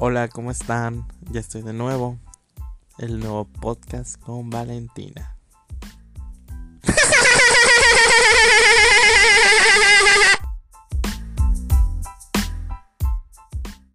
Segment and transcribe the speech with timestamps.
[0.00, 1.08] Hola, ¿cómo están?
[1.28, 2.20] Ya estoy de nuevo.
[2.98, 5.37] El nuevo podcast con Valentina.